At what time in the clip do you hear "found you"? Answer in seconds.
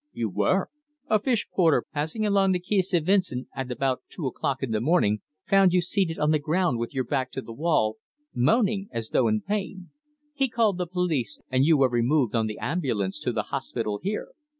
5.47-5.81